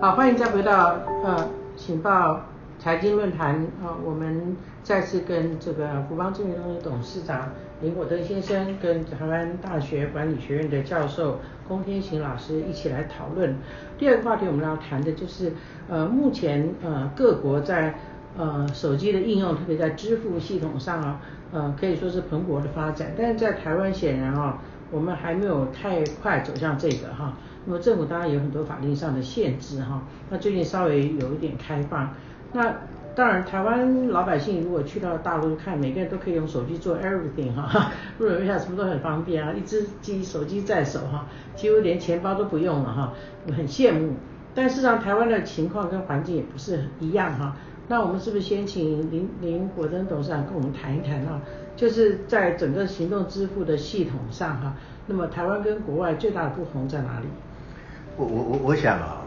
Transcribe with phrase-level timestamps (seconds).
[0.00, 2.42] 好，欢迎再回到呃，请报
[2.78, 7.50] 财经论坛啊，我们再次跟这个福邦证券公司董事长
[7.82, 13.56] 林国登先生跟台湾大学管理学院的教授龚天行老师一起来讨论。
[13.98, 15.52] 第二个话题我们要谈的就是
[15.88, 17.98] 呃，目前呃各国在
[18.36, 21.20] 呃手机的应用，特别在支付系统上啊，
[21.50, 24.58] 呃可以说是蓬勃的发展，但是在台湾显然啊，
[24.92, 27.32] 我们还没有太快走向这个哈。
[27.70, 32.14] 那么政府当然有很多法律上的限制哈，那最近稍微有一点开放。
[32.54, 32.74] 那
[33.14, 43.12] 当然台湾老百姓如果去到大陆看，每个人都可以用手机做 everything 哈， 入人一下什么都很方便啊，一只机手机在手哈，几乎连钱包都不用了哈，
[43.54, 44.14] 很羡慕。
[44.54, 47.54] 但事实上台湾的情况跟环境也不是一样哈。
[47.88, 51.42] 那我们是不是先请林林国珍董事长跟我们谈一谈啊？
[51.76, 54.74] 就是在整个行动支付的系统上哈，
[55.06, 57.26] 那么台湾跟国外最大的不同在哪里？
[58.18, 59.22] 我我我我想啊，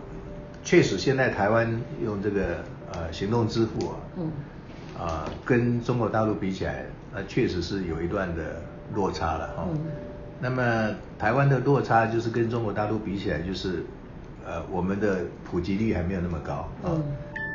[0.63, 2.58] 确实现在台湾用这个
[2.91, 4.32] 呃行动支付啊，嗯，
[4.99, 8.62] 啊跟中国大陆比起来，那确实是有一段的
[8.93, 9.65] 落差了哈。
[9.71, 9.80] 嗯。
[10.41, 13.85] 那么台湾的落差就是跟中国大陆比起来，就是
[14.46, 16.85] 呃我们的普及率还没有那么高啊。
[16.85, 17.04] 嗯。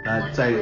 [0.06, 0.54] 那在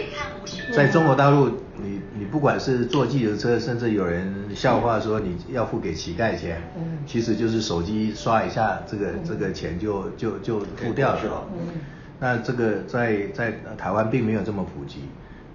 [0.73, 11.47] 在中国大陆，你你不管是坐计程车，甚至有人笑话说你要付给乞丐钱，嗯，其实就是手机刷一下，这个这个钱就就就付掉了。
[11.53, 11.81] 嗯，
[12.19, 15.01] 那这个在在台湾并没有这么普及。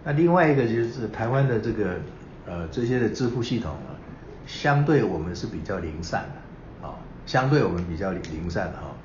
[0.04, 1.96] 那另外一个就是台湾的这个
[2.46, 3.98] 呃这些的支付系统啊，
[4.46, 6.94] 相对我们是比较零散的啊，
[7.26, 8.96] 相对我们比较零散的哈。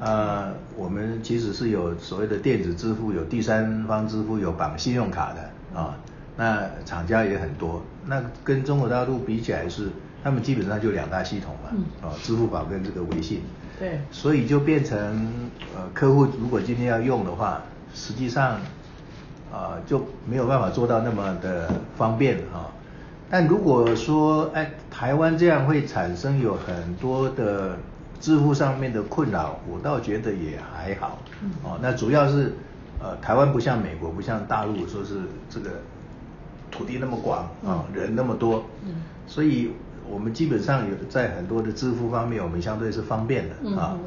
[0.00, 5.96] 呃，我们其实是有所谓的电子支付，有第三方支付，有绑信用卡的啊。
[6.36, 7.80] 那厂家也很多。
[8.04, 9.88] 那跟中国大陆比起来是，
[10.22, 13.42] 他们基本上就两大系统嘛，啊，支付宝跟这个微信。
[13.78, 14.00] 对。
[14.10, 14.98] 所以就变成
[15.76, 17.62] 呃，客户如果今天要用的话，
[17.94, 18.60] 实际上
[19.52, 22.66] 啊就没有办法做到那么的方便啊。
[23.30, 27.78] 但如果说哎，台湾这样会产生有很多的。
[28.20, 31.18] 支付上面的困扰，我倒觉得也还好。
[31.62, 32.52] 哦，那主要是，
[33.02, 35.20] 呃，台湾不像美国，不像大陆，说是
[35.50, 35.70] 这个
[36.70, 38.64] 土地那么广啊，人那么多，
[39.26, 39.72] 所以
[40.08, 43.98] 我们基本上有在很多的支付方面，我们相对是方便的啊。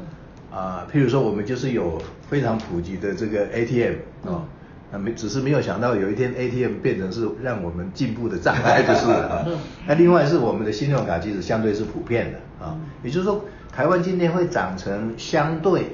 [0.50, 3.96] 啊，譬如说我们就是有非常普及的这个 ATM
[4.26, 4.42] 啊，
[4.90, 9.44] 那没只是没有想到有一天 ATM 变成是让我们进步的障碍，就是啊。
[9.86, 13.44] 那另外是我们的信用卡其实相对是普遍的啊，也就是说。
[13.78, 15.92] 台湾今天会长成相对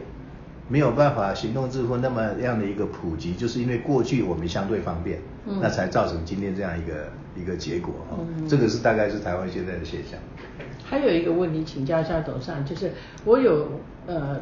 [0.71, 5.19] 没有办法行动支付那么样的一个普及，就是因为过去我们相对方便，
[5.61, 8.17] 那才造成今天这样一个一个结果哈。
[8.49, 10.19] 这个是大概是台湾现在的现象。
[10.83, 12.91] 还有一个问题请教一下董事长，就是
[13.27, 13.69] 我有
[14.07, 14.41] 呃。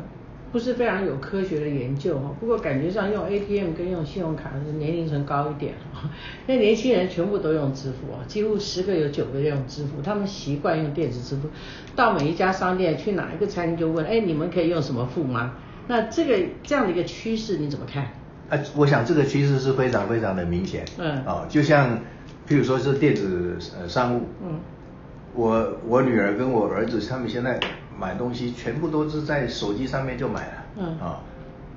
[0.52, 6.10] 不是非常有科学的研究哈，不过感觉上用 ATM 跟用信用卡是年龄层高一点哈，
[6.46, 11.48] 那年轻人全部都用支付啊，几乎十个有九个用支付，他们习惯用电子支付，
[11.96, 15.54] 到每一家商店去哪一个餐厅就问，哎，你们可以用什么付吗？
[15.88, 18.08] 那这个这样的一个趋势你怎么看？
[18.50, 21.98] 哎，我想这个趋势是非常非常的明显，嗯，哦，就像
[22.46, 24.60] 譬如说是电子呃商务，嗯，
[25.34, 27.58] 我我女儿跟我儿子他们现在。
[27.98, 30.98] 买东西全部都是在手机上面就买了，嗯。
[30.98, 31.20] 啊，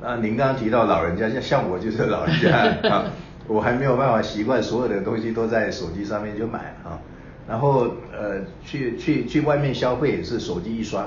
[0.01, 2.49] 那您刚刚提到老人家，像像我就是老人家
[2.89, 3.05] 啊，
[3.47, 6.99] 我还没有办法习惯所有的东西都在手机上面就买啊，
[7.47, 11.03] 然后呃去去去外面消费也是手机一刷，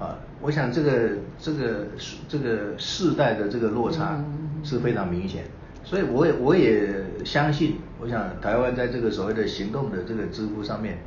[0.00, 0.92] 啊，我想这个
[1.38, 1.86] 这个
[2.28, 4.22] 这个世代的这个落差
[4.64, 5.44] 是非常明显，
[5.84, 10.98] 所以我也我也相信，我想台湾在这个所谓的行动的这个支付上面。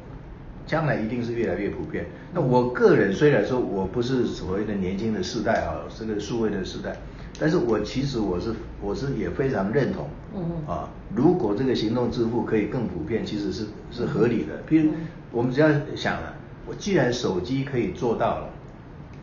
[0.70, 2.06] 将来一定是越来越普遍。
[2.32, 6.96] 那我个人虽然说我不是所谓的年轻的世代啊，这个数位的时代，
[7.40, 14.62] 但是我其实我是我是也非常认同，嗯啊，如果这个行动支付可以更普遍，其实是是合理的。
[14.70, 14.92] 譬如
[15.32, 16.36] 我们只要想了，
[16.68, 18.50] 我既然手机可以做到了，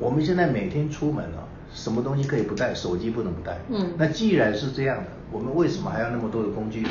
[0.00, 3.56] 我们现在每天出门啊，什么东西可以不带，手机不能不带。
[3.70, 6.84] 嗯，那既然是这样的，我们为什么还要那么多的工具？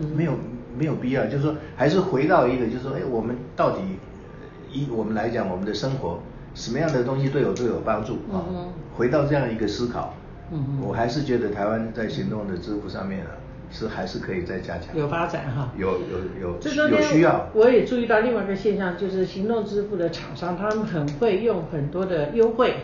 [0.00, 0.32] 嗯，没有。
[0.78, 3.82] 没有必要，就是说，还是回到一个，就是说，哎，我们到底
[4.72, 6.20] 以我们来讲，我们的生活
[6.54, 8.44] 什么样的东西对我最有帮助啊？
[8.96, 10.14] 回到这样一个思考，
[10.52, 13.30] 嗯我还是觉得台湾在行动的支付上面啊，
[13.70, 17.48] 是还是可以再加强，有发展哈，有有有这有需要。
[17.54, 22.74] 我也注意到另外一个现象，就是行动支付的厂商，他们很会用很多的优惠。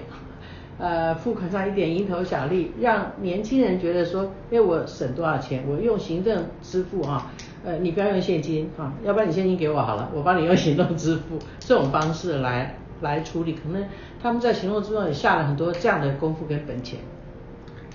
[0.76, 5.62] 呃，付款上一点蝇头小利，让年轻人觉得说，哎，我省多少钱？
[5.68, 7.30] 我用行政支付啊，
[7.64, 13.84] 呃，你不要用现金啊，要不然你现金给我好了，我帮你用行动支付 这种方式来来处理，可能
[14.22, 16.98] 他们在行动之中也下了很多这样的功夫跟本钱。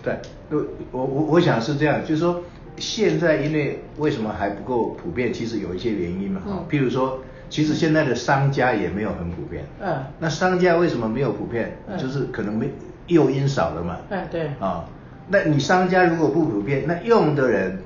[0.04, 0.18] 对，
[0.50, 2.42] 我我我我想是这样，就是说
[2.77, 5.31] 现在因为为什么还不够普遍？
[5.33, 7.19] 其实有一些原因嘛，嗯，譬如说，
[7.50, 11.77] 其实现在的商家也没有很普遍，嗯，那商家为什么没有普遍？
[11.98, 12.69] 就是可能没
[13.07, 14.86] 诱因少了嘛，嗯，对，啊，
[15.27, 17.77] 那你商家如果不普遍，那用的人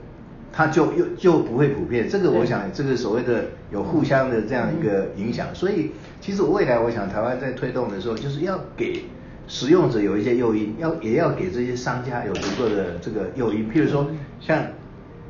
[0.54, 5.92] 他就又就不会普遍，这个我想这个所谓的有互相的这样一个影响，所以
[6.22, 9.04] 其实未来我想台湾在推动的时候，就是要给。
[9.46, 13.70] 使用者有一些诱因，要也要给这些商家有足够的这个诱因。
[13.70, 14.08] 譬如说，
[14.40, 14.64] 像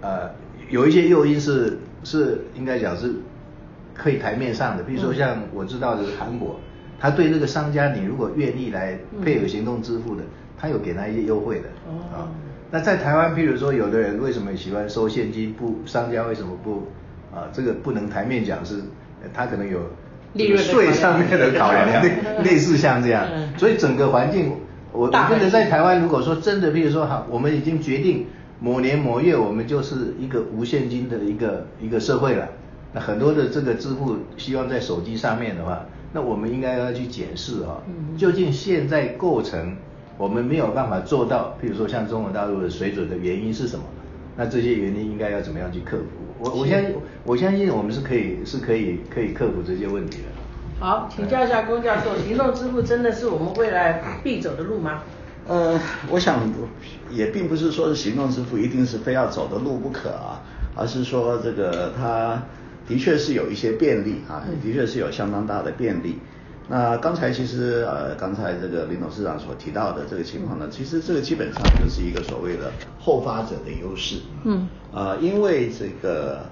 [0.01, 0.29] 呃
[0.69, 3.15] 有一些诱因是是应该讲是
[3.95, 4.83] 可以台面上的。
[4.83, 6.59] 比如说，像我知道的韩国，
[6.99, 10.21] 他对这个商家，你如果愿意来配合行动支付的，
[10.59, 11.69] 他有给他一些优惠的。
[12.15, 12.29] 啊，
[12.73, 15.53] 那在台湾，譬如说，有的人为什么喜欢收现金？
[15.53, 16.87] 不，商家为什么不？
[17.31, 18.81] 啊，这个不能台面讲，是
[19.31, 19.79] 他可能有。
[20.57, 22.11] 税上面的考量， 类
[22.43, 24.51] 类似像这样，所以整个环境，
[24.91, 28.25] 我我觉得在台湾，如果说真的，譬如说好，我们已经决定
[28.59, 32.49] 某年某月我们就是一个无现金的一个一个社会了，
[32.93, 37.83] 那很多的这个支付希望在手机上面的话，那我们应该要去检视哈，
[38.17, 39.75] 究竟现在构成
[40.17, 43.83] 我们没有办法做到，譬如说像中国大陆的水准的原因是什么？
[44.35, 46.05] 那这些原因应该要怎么样去克服？
[46.39, 50.23] 我我相信我相信我们是可以是可以可以克服这些问题的。
[50.79, 55.03] 好，请教一下龚教授，行动支付真的是我们未来必走的路吗？
[55.47, 55.79] 呃，
[56.09, 56.39] 我想
[57.11, 60.41] 也并不是说是行动支付一定是非要走的路不可啊，
[60.75, 62.41] 而是说这个它
[62.87, 66.17] 的确是有一些便利啊，的确是有相当大的便利。
[66.69, 74.21] 那刚才其实呃，刚才这个林董事长所提到的这个情况呢，其实这个基本上就是一个所谓的后发者的优势。
[74.45, 74.67] 嗯。
[74.93, 76.45] 啊，因为这个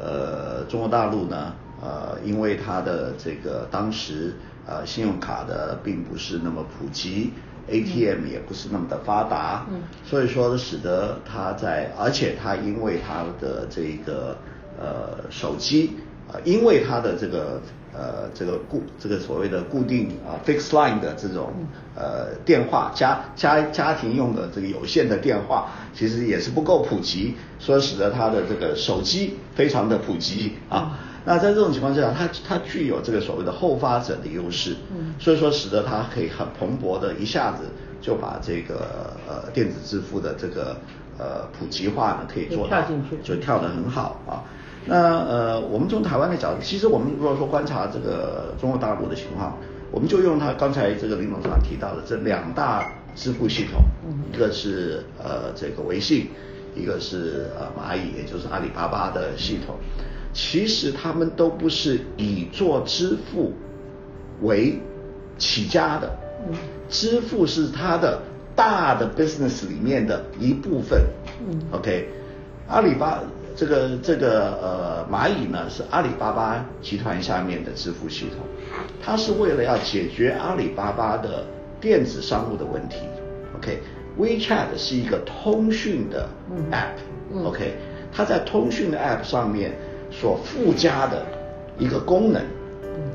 [0.00, 4.34] 呃，中国大陆呢，呃，因为它的这个当时
[4.66, 7.32] 呃，信用卡的并不是那么普及
[7.68, 9.66] ，ATM 也不是那么的发达。
[9.70, 9.82] 嗯。
[10.02, 14.34] 所以说，使得它在，而且它因为它的这个
[14.80, 15.98] 呃手机
[16.32, 17.60] 啊，因为它的这个。
[17.92, 21.52] 呃，这个固这个所谓的固定啊 fixed line 的这种
[21.96, 30.98] 呃电话家家家庭用的这个有线的电话，其实也是不够普及，所以使得它的这个手机非常的普及啊。
[31.24, 34.76] 那在这种情况下，它它具有这个所谓的后发者的优势，
[35.18, 37.64] 所以说使得它可以很蓬勃的一下子
[38.00, 40.76] 就把这个呃电子支付的这个
[41.18, 42.82] 呃普及化呢可以做到，
[43.22, 44.44] 就跳得很好啊。
[44.88, 49.58] 那呃，我们从台湾的角度，其实我们如果说观察这个中国大陆的情况，
[49.90, 53.82] 我们就用他刚才这个林董事长提到的这两大支付系统，
[54.32, 56.28] 一个是呃这个微信，
[56.74, 59.76] 一个是呃蚂蚁，也就是阿里巴巴的系统。
[60.32, 63.52] 其实他们都不是以做支付
[64.40, 64.80] 为
[65.36, 66.10] 起家的，
[66.88, 68.22] 支付是它的
[68.56, 70.98] 大的 business 里面的一部分。
[71.72, 72.08] OK，
[72.68, 73.20] 阿里巴。
[73.58, 78.38] 这个这个呃蚂蚁呢是阿里巴巴集团下面的支付系统，
[79.02, 81.44] 它是为了要解决阿里巴巴的
[81.80, 82.98] 电子商务的问题。
[83.56, 86.28] OK，WeChat 是一个通讯的
[86.70, 87.44] App。
[87.44, 87.74] OK，
[88.12, 89.72] 它在通讯的 App 上面
[90.08, 91.26] 所附加的
[91.80, 92.40] 一个功能，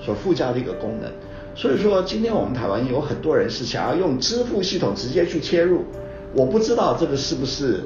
[0.01, 1.09] 所附加的一个功能。
[1.55, 5.85] 所以说，今天我们台湾有很多人是想要用支付系统直接去切入，
[6.33, 7.85] 我不知道这个是不是。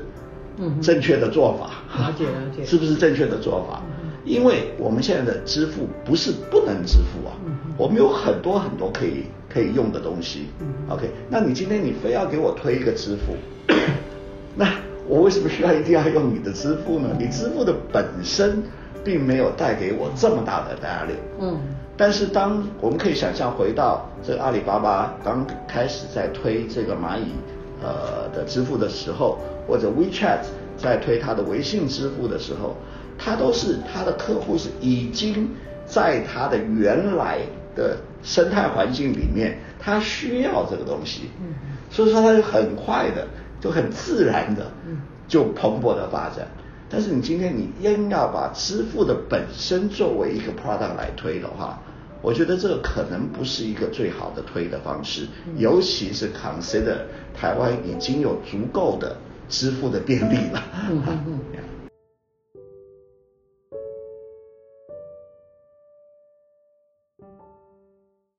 [0.81, 1.69] 正确的做法，
[2.03, 3.81] 了解了解，是不是正确的做法？
[4.25, 7.31] 因为我们现在的支付不是不能支付啊，
[7.77, 10.47] 我们有很多很多可以可以用的东西。
[10.89, 13.37] OK，那你今天你非要给我推一个支付，
[14.55, 14.67] 那
[15.07, 17.15] 我为什么需要一定要用你的支付呢？
[17.17, 18.61] 你支付的本身
[19.03, 21.13] 并没有带给我这么大的压力。
[21.39, 21.57] 嗯，
[21.95, 27.31] 但是当我们可以想象回到这个阿里巴巴刚开始在推这个蚂蚁。
[27.81, 30.39] 呃的支付的时候，或者 WeChat
[30.77, 32.75] 在推它的微信支付的时候，
[33.17, 35.49] 它都是它的客户是已经
[35.85, 37.39] 在他的原来
[37.75, 41.53] 的生态环境里面，他需要这个东西，嗯。
[41.89, 43.25] 所以说它就很快的，
[43.61, 44.97] 就很自然的，嗯。
[45.27, 46.47] 就蓬勃的发展。
[46.89, 51.81] 但是你今天你硬要把支付的本身作为一个 product 来推的话，
[52.27, 59.15] 我觉得这个可能不是一个最好的推的方式，尤其是 consider 台湾已经有足够的
[59.47, 60.61] 支付的便利了。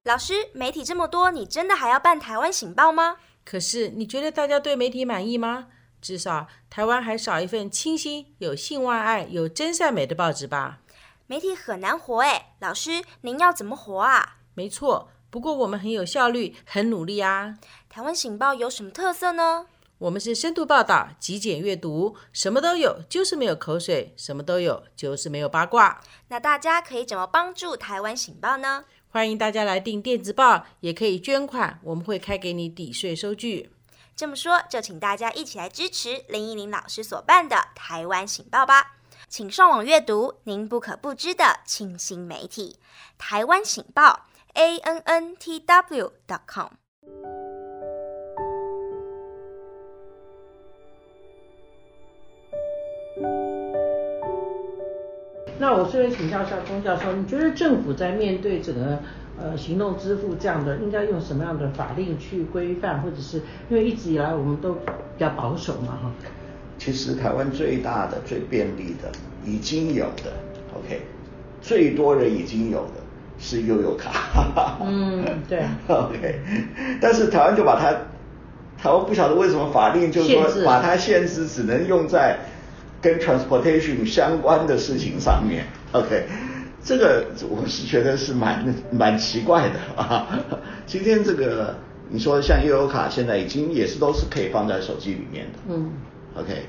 [0.04, 3.16] 老师，媒体这么多，你真的还要办台湾醒报吗？
[3.42, 5.68] 可是你觉得大家对媒体满意吗？
[6.02, 10.80] 至少台湾还少一份清新、有性外爱、有真善美的报纸吧？
[11.30, 14.38] 媒体很难活哎，老师，您要怎么活啊？
[14.54, 17.58] 没错，不过我们很有效率，很努力啊。
[17.90, 19.66] 台湾醒报有什么特色呢？
[19.98, 26.00] 我们是深度报道、极简阅读，什么都有，就是没有口水；什么都有，就是没有八卦。
[26.28, 28.86] 那大家可以怎么帮助台湾醒报呢？
[29.10, 33.70] 欢迎大家来订电子报，也可以捐款，我们会开给你抵税收据。
[34.16, 38.94] 这么说，就请大家一起来支持林依林老师所办的台湾醒报吧。
[39.28, 42.78] 请上网阅读您不可不知的清新媒体——
[43.18, 46.68] 台湾醒报 a n n t w dot com。
[55.60, 58.98] 那我顺便请教一下钟教授，你觉得政府在面对整个
[59.38, 64.80] 呃行动支付这样的，应该用什么样的法令去规范，或者是因为一直以来我们都比
[65.18, 66.10] 较保守嘛哈？
[66.78, 69.10] 其实台湾最大的、最便利的、
[69.44, 70.32] 已经有的
[70.74, 71.02] ，OK，
[71.60, 72.92] 最多人已经有的
[73.38, 74.78] 是悠游卡。
[74.80, 75.62] 嗯，对。
[75.88, 76.40] OK，
[77.00, 77.92] 但是台湾就把它，
[78.82, 82.38] 台湾不晓得为什么法令就是说把它限制，只能用在。
[83.00, 86.24] 跟 transportation 相关的事情上面，OK，
[86.82, 90.26] 这个我是觉得是蛮蛮奇怪的啊。
[90.84, 91.76] 今天这个
[92.10, 95.92] 你说像悠游卡现在已经也是都是可以放在手机里面的，嗯
[96.38, 96.66] ，OK，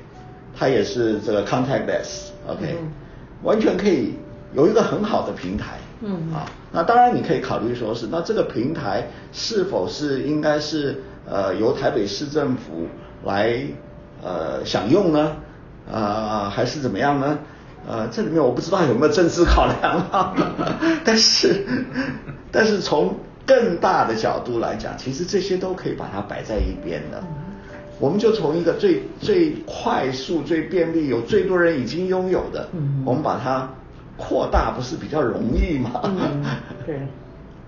[0.56, 2.76] 它也是这个 contactless，OK，
[3.42, 4.14] 完全可以
[4.54, 12.86] 有一个很好的平台，嗯啊，那当然你可以考虑说是那这个平台是否是应该是呃由台北市政府
[13.24, 13.62] 来
[14.22, 15.36] 呃享用呢？
[15.90, 17.38] 啊，还是怎么样呢？
[17.88, 20.34] 呃，这里面我不知道有没有政治考量啊。
[21.02, 21.64] 但是，
[22.52, 27.24] 但是从更大的角度来讲，其实这些都可以把它摆在一边的。
[28.00, 32.68] 我们就从一个最最快速、最便利、有最多人已经拥有的，
[33.04, 33.68] 我们把它
[34.16, 36.02] 扩大，不是比较容易吗？
[36.86, 36.98] 对。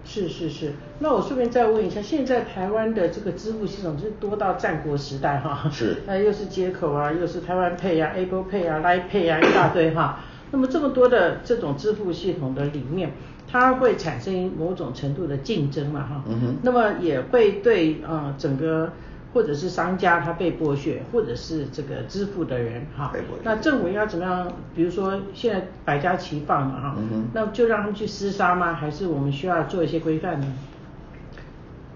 [0.05, 5.71] 是是是，那我顺便再问一下，现在台湾的这个支付系统是多到战国时代哈？
[5.71, 10.19] 是， 呃，又是接口啊，又是台湾 Pay 啊，Apple Pay 啊，Line Pay 啊，一大堆哈。
[10.51, 13.12] 那么这么多的这种支付系统的里面，
[13.49, 16.25] 它会产生某种程度的竞争嘛哈？
[16.29, 16.57] 嗯哼。
[16.62, 18.91] 那么也会对呃整个。
[19.35, 23.12] 或者是商家他被剥削，或者是这个支付的人哈，
[23.43, 24.53] 那政府要怎么样？
[24.75, 26.97] 比如说现在百家齐放嘛哈，
[27.33, 28.75] 那就让他们去厮杀吗？
[28.75, 30.47] 还是我们需要做一些规范呢？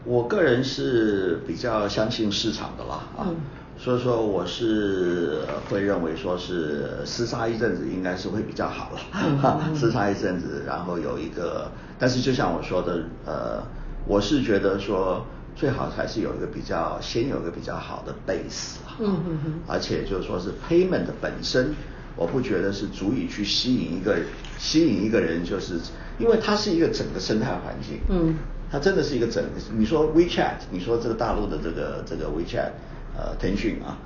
[0.05, 3.29] 我个人是比较相信市场的啦啊，
[3.77, 13.63] 所以说我是会认为说是厮杀一阵子应该是会比较好了，厮杀一阵子，然后有一个，但是就像我说的，呃，
[14.07, 15.23] 我是觉得说。
[15.57, 21.75] 最好还是有一个比较，先有一个比较好的 base 啊，嗯嗯嗯，而且就是说是 payment 本身，
[22.15, 24.19] 我不觉得是足以去吸引一个
[24.59, 25.81] 吸引一个人，就是
[26.19, 28.37] 因为它是一个整个生态环境，嗯，
[28.71, 29.43] 它真的是一个整，
[29.79, 32.73] 你说 WeChat，你说这个大陆的这个这个 WeChat，
[33.17, 33.97] 呃，腾讯啊，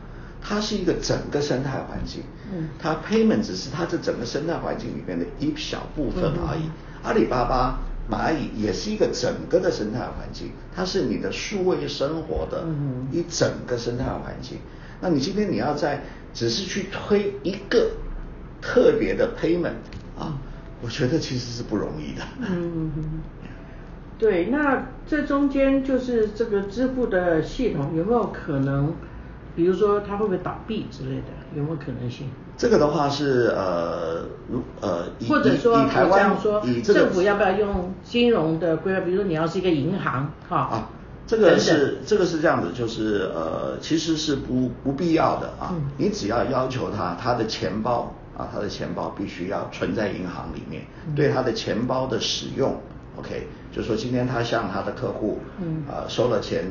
[0.40, 2.22] 它是一个整个生态环境，
[2.54, 6.70] 嗯，它 payment 只是它这整个生态环境里面的一小部分而已，
[7.02, 7.80] 阿里巴巴。
[8.10, 12.66] 蚂蚁也是一个整个的生态环境，它是你的数位生活的
[13.12, 14.58] 一整个生态环境。
[15.00, 16.02] 那你今天你要在
[16.34, 17.92] 只是去推一个
[18.60, 19.80] 特别的 payment
[20.18, 20.36] 啊，
[20.82, 22.22] 我觉得其实是不容易的。
[22.40, 22.90] 嗯，
[24.18, 28.92] 对，那这中间就是这个支付的系统有没有可能？
[29.56, 31.26] 比如说，它会不会倒闭之类的，
[31.56, 32.28] 有没有可能性？
[32.60, 39.00] 这个的话是呃，如呃，或者说台湾说，政府要不要用金融的规划？
[39.00, 40.90] 比如说，你要是一个银行，哈啊，
[41.26, 45.74] 这个是这个是这样子，就是呃，其实是不不必要的啊。
[45.96, 50.82] 你只要要求他，他的钱包啊，他的钱包必须要存在银行里面，
[51.16, 52.78] 对他的钱包的使用
[53.18, 56.70] ，OK，就说今天他向他的客户，嗯，啊，收了钱。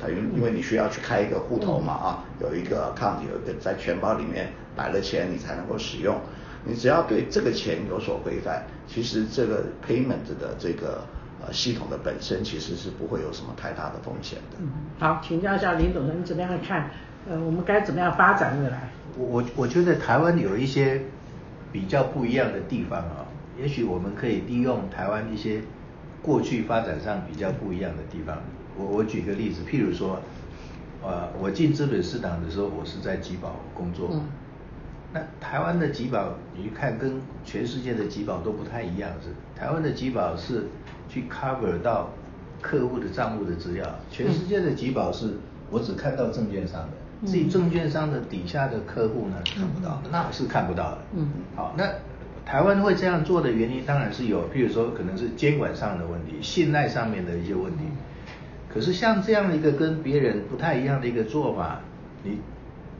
[0.00, 6.18] 等于因为你需要去开一个户头嘛啊，有一个 account，有一个在钱包里面摆了钱，你才能够使用。
[6.64, 11.02] 你只要对这个钱有所规范，其实这个 payment 的这个
[11.40, 14.58] 呃系统的本身其实是不会有什么太大的风险的。
[14.58, 16.90] 嗯，好，请教一下林总，你怎么样看？
[17.28, 18.90] 呃，我们该怎么样发展未来？
[19.16, 21.02] 我我我觉得台湾有一些
[21.72, 23.26] 比较不一样的地方啊，
[23.58, 25.60] 也许我们可以利用台湾一些
[26.22, 28.38] 过去发展上比较不一样的地方。
[28.80, 30.18] 我我举个例子，譬如说，
[31.02, 34.08] 呃，我进资本市场的时候，我是在集保工作。
[34.12, 34.22] 嗯。
[35.12, 40.66] 那台湾的集保，你去看跟全世界的集保都不太一样，是台湾的集保是
[41.08, 42.10] 去 cover 到
[42.62, 45.34] 客户的账户的资料，全世界的集保是
[45.68, 50.98] 我只看到证券商的，至于证券商的底下的客户呢，看不到，那是看不到的。
[51.16, 51.28] 嗯。
[51.56, 51.84] 好，那
[52.46, 57.82] 台湾会这样做的原因，当然是有，譬如说可能是监管上的问题，信赖上面的一些问题。
[58.72, 61.80] 可是像这样的一个跟别人不太一样的一个做法，
[62.22, 62.38] 你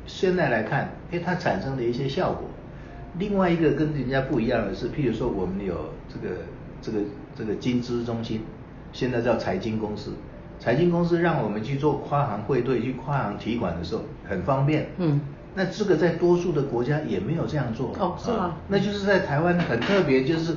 [0.06, 2.48] 现在来看，哎，它产生的一些效果。
[3.18, 6.36] 另外一个跟人家不一样的是，譬如说我们有这个
[6.80, 6.98] 这个
[7.36, 8.42] 这个金资中心，
[8.92, 10.12] 现在叫财经公司，
[10.58, 14.88] 财经公司让我们去做跨行汇兑、去跨行提款的时候很方便。
[14.98, 15.20] 嗯。
[15.52, 17.92] 那这个在多数的国家也没有这样做。
[17.98, 18.54] 哦，是吗？
[18.68, 20.54] 那就是在台湾很特别，就是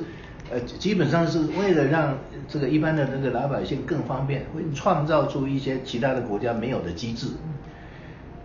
[0.54, 2.16] 呃，基本上是为了让
[2.48, 7.26] 这个一般的那个老百姓更方便，会创造出一些其他的国家没有的机制。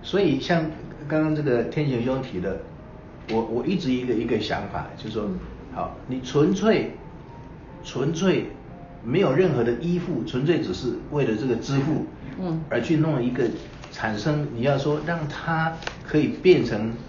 [0.01, 0.66] 所以像
[1.08, 2.58] 刚刚这个天行兄提的。
[3.32, 5.30] 我我一直一个一个想法，就是说，
[5.72, 6.94] 好，你纯粹
[7.84, 8.48] 纯粹
[9.04, 12.08] 没有任何的依附，纯粹只是为了这个支付，
[12.42, 13.44] 嗯，而去弄一个
[13.92, 15.72] 产生，你要说让它
[16.04, 17.09] 可以变成呃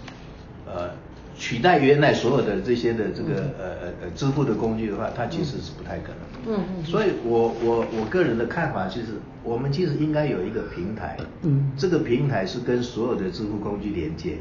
[1.41, 6.55] 取代原来所有的这些的这个呃呃呃支付的工具的话，它其实是不太可能。
[6.55, 6.85] 嗯嗯。
[6.85, 9.07] 所以我我我个人的看法，就是
[9.43, 14.37] 我们其实应该有一个平台，嗯，这个平台是跟所有的支付工具连接。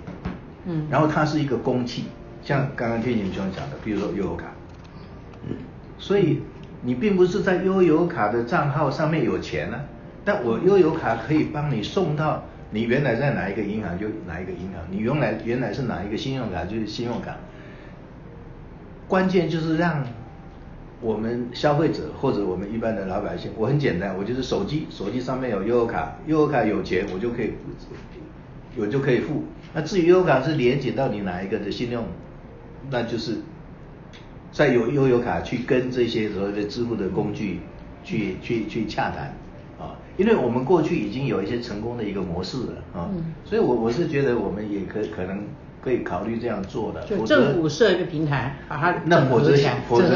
[0.67, 2.03] 嗯，然后它是一个工具，
[2.45, 4.53] 像刚刚天晴兄讲的，比如说悠游卡，
[5.49, 5.57] 嗯，
[5.99, 6.43] 所以
[6.83, 9.81] 你并不是在悠游卡的账号上面有钱呢，
[10.23, 17.37] 但我悠游卡可以帮你送到你原来在哪一个银行就哪一个银行，你原来原来是哪一个信用卡就是信用卡，
[19.09, 20.07] 关键就是让
[21.01, 27.55] 我们消费者或者我们一般的老百姓，我很简单，我就是手机手机上面有悠游卡，悠游卡有钱我就可以
[28.77, 29.45] 我就可以付。
[29.75, 32.05] 那至于悠游卡是连接到你哪一个的信用，
[32.91, 33.39] 那就是
[34.53, 37.61] 再有悠游卡去跟这些所谓的支付的工具
[38.05, 39.35] 去去去洽谈，
[40.17, 43.09] 因为我们过去已经有一些成功的一个模式了啊，
[43.45, 45.45] 所以我我是觉得我们也可可能
[45.83, 47.03] 可以考虑这样做的。
[47.05, 49.57] 就政府设一个平台，把它那否则
[49.89, 50.09] 否则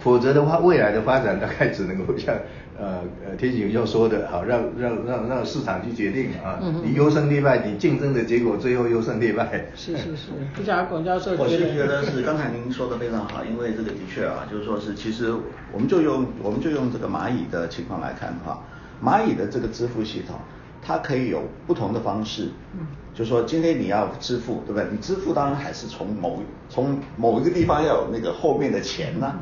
[0.00, 2.34] 否则的话，未来的发展大概只能够像。
[2.76, 9.66] 呃呃，天行要说的好，让让让让市场去决定啊，你优胜劣败，你竞争的结果最后优胜劣败。
[9.76, 15.32] 是是是，不晓得龚教授我是觉得是刚才您说的非常好，因为这个的确啊，就是说是其实
[15.70, 18.64] 我们就用我们就用这个蚂蚁的情况来看的话，
[19.02, 20.36] 蚂蚁的这个支付系统，
[20.82, 24.86] 它可以有不同的方式，嗯，就说今天你要支付，对不对？
[24.90, 29.34] 你支付当然还是从某从某一个地方要有那个后面的钱呢。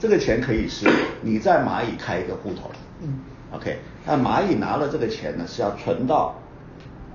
[0.00, 0.88] 这个钱可以是
[1.20, 2.70] 你在蚂蚁开一个户头，
[3.02, 3.18] 嗯
[3.52, 6.34] ，OK，那蚂蚁拿了这个钱呢是要存到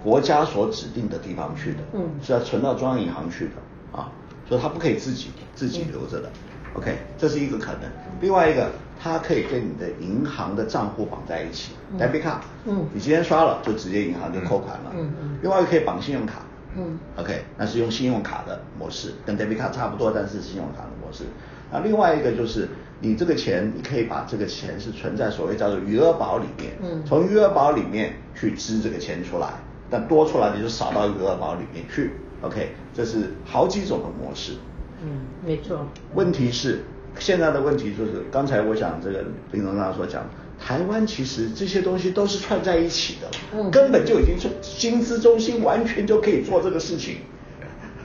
[0.04, 4.12] 国家所指定的地方去的，嗯，是要存到中央银行去的，啊，
[4.48, 6.30] 所以它不可以自己自己留着的
[6.76, 7.90] ，OK，这是一个可能。
[8.22, 8.70] 另外一个，
[9.02, 15.38] 它可以跟你的银行的账户绑在一起，debit card，嗯，你今天刷了就直接银行就扣款了，嗯嗯。
[15.42, 16.42] 另外一个可以绑信用卡，
[16.78, 21.24] 嗯，OK，那是用信用卡的模式，跟 debit card 差不多，但是信用卡的模式。
[21.72, 22.68] 那另外一个就是，
[23.00, 29.54] 你这个钱，你可以把这个钱是存在所谓叫做余额宝里面，嗯，从余额宝里面去支这个钱出来，
[29.90, 34.54] 但多出来的就扫到余额宝里面去，OK，这是好几种的模式。
[35.02, 35.88] 嗯，没错。
[36.16, 36.84] 问题是
[37.18, 40.24] 现在的问题就是，刚才我想这个林总刚所讲，
[40.60, 47.18] 台湾其实这些东西都是串在一起的，嗯，根本就已经是薪资中心完全就可以做这个事情。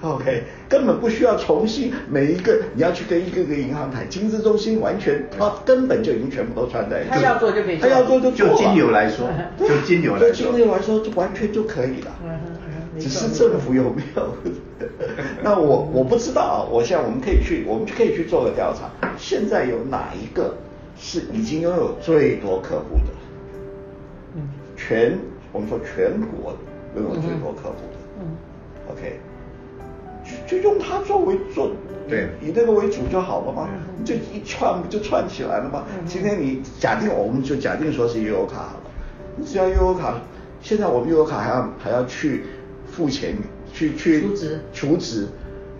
[0.00, 7.10] OK，根本不需要重新每一个你要去跟一个个银行谈，金资中心完全它根本就已经全部都串在一起。
[7.10, 8.48] 他要做就可以，他要做就做。
[8.48, 12.14] 就金牛来说，就金牛来说，就金牛来说就完全就可以了。
[12.98, 14.36] 只是政府有没有？
[15.44, 18.90] 那我我不知道，我现在我们可以去，我们就可以去做个调查。
[19.18, 20.54] 现在有哪一个
[20.98, 23.12] 是已经拥有最多客户的？
[24.36, 25.18] 嗯，全
[25.52, 26.56] 我们说全国
[26.96, 27.98] 拥有最多客户的。
[28.20, 28.36] 嗯
[28.90, 29.20] ，OK。
[30.48, 31.70] 就就用它作为做，
[32.08, 33.68] 对，以那个为主就好了嘛，
[34.06, 35.84] 就一串不就串起来了吗？
[36.06, 38.90] 今天你假定我们就假定说是悠游卡好了，
[39.36, 40.14] 你只要悠游卡，
[40.62, 42.44] 现在我们悠游卡还要还要去
[42.90, 43.36] 付钱，
[43.74, 45.26] 去去储值，储值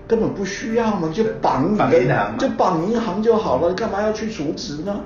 [0.07, 5.01] 根本不需要嘛，就绑银行，就绑银行就好了，干嘛要去储值呢？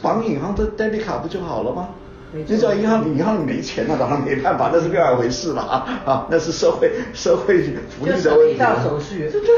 [0.00, 1.88] 绑银行的 debit 卡不就好了吗？
[2.32, 8.56] 你只要银行银行里没钱那当然没办法，那是另外一回事了啊啊，那是社会社会福利的问题。
[8.56, 9.48] 就手续，这就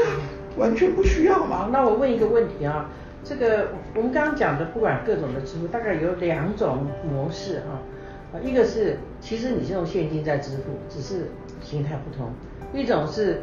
[0.57, 1.69] 完全不需要嘛。
[1.71, 2.89] 那我问一个问题啊，
[3.23, 7.77] 这个我们刚刚讲的，不管各种的支付，大概有两种模式啊，
[8.33, 11.29] 啊，一个是其实你是用现金在支付，只是
[11.63, 12.27] 形态不同；
[12.73, 13.41] 一种是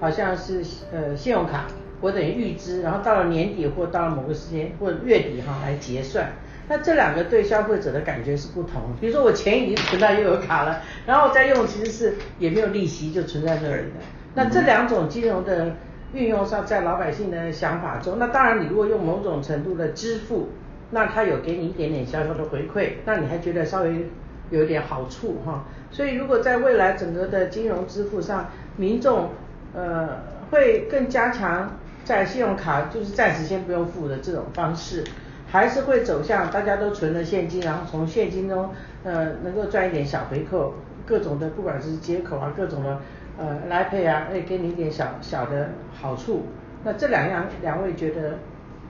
[0.00, 1.66] 好像是呃信用卡，
[2.00, 6.30] 我等于预支，然后到了年底或到了某个时间或者月底哈来结算。
[6.68, 8.80] 那这两个对消费者的感觉是不同。
[9.00, 14.00] 比如说我钱已经存在又有卡了，然后我再用其实是也没有利息就存在这里的。
[14.34, 15.72] 那这两种金融的
[16.14, 20.48] 运用上，在老百姓的想法中，那当然你如果用某种程度的支付，
[20.90, 24.06] 那他有给你一点点小小的回馈，那你还觉得稍微
[24.52, 25.64] 有一点好处哈。
[25.90, 29.30] 所以如果在未来整个的金融支付上，民众
[29.74, 31.72] 呃会更加强
[32.04, 35.04] 在信用卡就是暂时先不用付的这种方式，
[35.50, 38.70] 还是会走向大家都存了现金，然后从现金中
[39.04, 42.98] 呃能够赚一点小回扣，各种的不管是接口啊，各种的
[43.38, 46.46] 呃来配啊，会给你一点小小的好处。
[46.84, 48.38] 那这两样两位觉得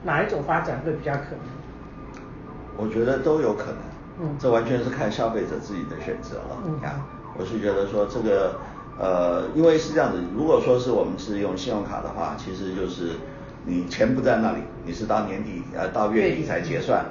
[0.05, 1.41] 哪一种发展会比较可能？
[2.79, 3.92] 我觉得都有可能。
[4.21, 6.59] 嗯，这完全是看消费者自己的选择了。
[6.67, 6.79] 嗯，
[7.39, 8.57] 我是觉得说这个，
[8.99, 13.13] 呃，因为是这样子，如果说是我们是用信用卡的话，其实就是
[13.65, 17.05] 你钱不在那里，你是到年底呃到月底才结算。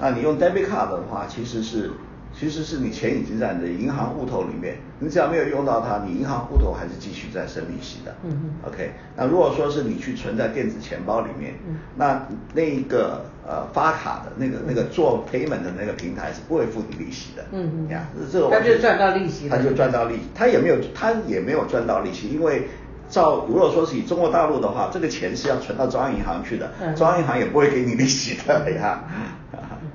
[0.00, 1.90] 那你用 debit card 的话，其实是。
[2.38, 8.14] 其实是你钱已经在你的银行户头里面，你只要没有用到它，你银行户头还是继续在生利息的。
[8.22, 8.50] 嗯嗯。
[8.68, 17.44] OK，那如果说是你去存在电子钱包里面，嗯那那一个呃发卡的那个那个做 payment 的那个平台是不会付你利息的。
[17.50, 17.88] 嗯嗯。
[17.88, 19.48] 呀，这个他就赚到利息。
[19.48, 22.68] 他就赚到利，他也没有他也没有赚到利息，因为
[23.10, 29.02] 照如果说是以中国大陆的话，这个钱是要存到中央银行去的，中央银行也不会给你利息的呀。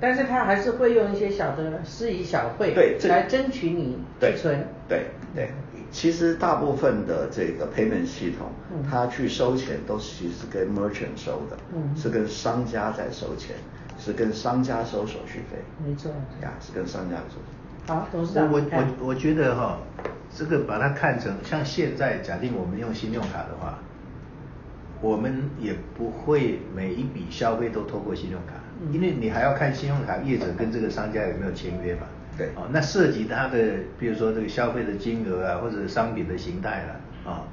[0.04, 3.98] 但是他还是会用一些小的私仪小会来争取你
[4.36, 4.68] 存。
[4.86, 5.50] 对对，
[5.94, 8.50] 其实大部分的这个 payment 系统，
[8.92, 11.58] 他去收钱都其实是跟 merchant 收的，
[11.96, 13.56] 是跟商家在收钱，
[13.98, 15.58] 是跟商家收手续费。
[15.82, 16.12] 没错。
[16.42, 17.94] 呀，是跟商家收。
[17.94, 18.52] 好，董事长。
[18.52, 19.78] 我我我觉得哈，
[20.36, 23.80] 这个把它看成像现在，假定我们用信用卡的话，
[25.00, 28.56] 我们也不会每一笔消费都透过信用卡。
[28.92, 32.02] 因为你还要看信用卡业者跟这个商家有没有签约嘛？
[32.38, 37.44] 对，哦，那涉及他的，比如说这个消费的金额啊，或者商品的形态了，啊，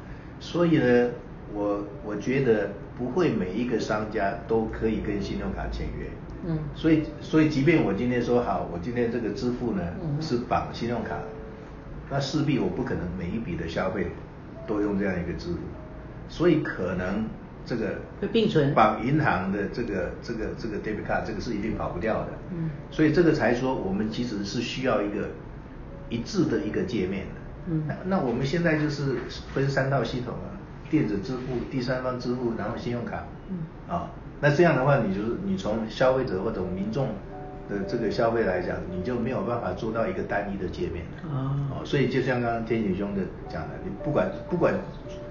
[0.40, 1.10] 所以呢，
[1.52, 6.06] 我我觉得不会每一个商家都可以跟信用卡签约，
[6.46, 9.82] 嗯，所以所以即便我今天说好，我今天这个支付呢
[10.20, 11.18] 是绑信用卡，
[12.10, 14.06] 那势必我不可能每一笔的消费
[14.66, 15.58] 都用这样一个支付，
[16.28, 17.24] 所以可能。
[17.70, 18.74] 这个会并存。
[18.74, 25.28] 绑银行的这个这个这个 debit card 这个是一定跑不掉的，嗯，所以这个才说我们其实是需要一个
[26.08, 29.18] 一致的一个界面的，嗯，那那我们现在就是
[29.54, 30.58] 分三套系统啊，
[30.90, 37.10] 电子支付、第三方支付，然后信用卡，嗯，啊，那这样的话，你就是你从消费者或者民众
[37.68, 41.04] 的这个消费来讲，你就没有办法做到一个单一的界面。
[41.04, 44.74] 的，哦，所以就像刚刚天宇兄的讲的，你不管不管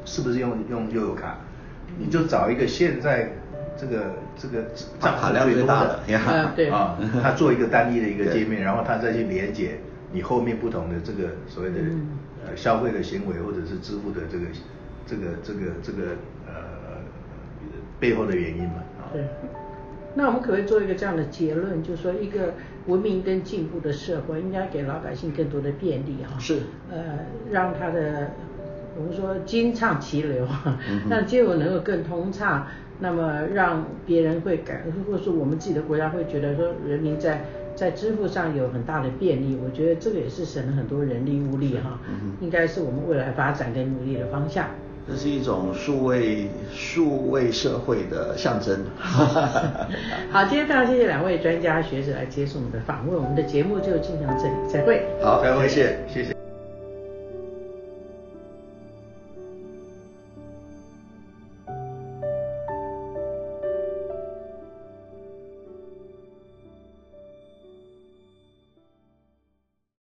[0.06, 1.38] 是不是用用悠游卡。
[1.98, 3.32] 你就找一个现在
[3.78, 4.64] 这个这个
[5.00, 6.00] 账卡量最大的，
[6.56, 9.80] 对啊，他做一个单一的一个界面，然后他再去连接
[10.12, 11.78] 你后面不同的这个所谓的
[12.46, 14.46] 呃消费的行为或者是支付的这个
[15.08, 16.04] 这个这个这个
[16.46, 16.54] 呃
[18.00, 18.84] 背后的原因嘛。
[19.14, 19.24] 对。
[20.16, 22.54] 那我们可不可以做一个这样的结论，就是说一个
[22.88, 26.38] 文明跟进步的社会应该给老百姓更多的便利哈。
[26.40, 26.64] 是。
[26.92, 27.20] 呃，
[27.52, 28.32] 让他的。
[29.00, 30.46] 我们说金畅其流，
[31.10, 32.68] 让接吻能够更通畅，
[33.00, 41.98] 那么让别人会感，或者说我们自己的国家会觉得说人民在在支付上有很大的便利，我觉得这个也是省了很多人力物力哈，
[42.42, 44.66] 应该是我们未来发展跟努力的方向。
[45.08, 48.78] 这是一种数位数位社会的象征。
[50.30, 55.04] 好，今天非常谢谢两位专家学者来接受我们的访问，我们的节目就进行到这里，再会。
[55.24, 56.49] 好，再会，谢谢，谢谢。